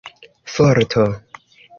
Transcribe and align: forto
forto 0.55 1.05